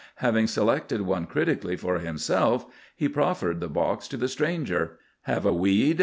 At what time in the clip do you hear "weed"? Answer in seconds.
5.53-5.99